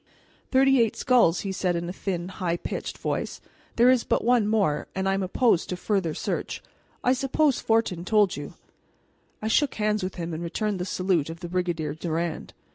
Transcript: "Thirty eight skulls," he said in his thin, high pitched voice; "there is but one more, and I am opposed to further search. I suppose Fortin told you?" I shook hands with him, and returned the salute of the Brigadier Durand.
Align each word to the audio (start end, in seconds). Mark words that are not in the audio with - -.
"Thirty 0.49 0.81
eight 0.81 0.95
skulls," 0.95 1.41
he 1.41 1.51
said 1.51 1.75
in 1.75 1.85
his 1.85 1.95
thin, 1.95 2.29
high 2.29 2.57
pitched 2.57 2.97
voice; 2.97 3.39
"there 3.75 3.91
is 3.91 4.03
but 4.03 4.23
one 4.23 4.47
more, 4.47 4.87
and 4.95 5.07
I 5.07 5.13
am 5.13 5.21
opposed 5.21 5.69
to 5.69 5.77
further 5.77 6.15
search. 6.15 6.59
I 7.03 7.13
suppose 7.13 7.59
Fortin 7.59 8.03
told 8.03 8.35
you?" 8.35 8.55
I 9.43 9.47
shook 9.47 9.75
hands 9.75 10.01
with 10.01 10.15
him, 10.15 10.33
and 10.33 10.41
returned 10.41 10.79
the 10.79 10.85
salute 10.85 11.29
of 11.29 11.41
the 11.41 11.49
Brigadier 11.49 11.93
Durand. 11.93 12.55